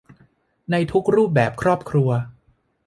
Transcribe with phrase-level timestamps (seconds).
[0.71, 2.09] ในทุกรูปแบบครอบครัว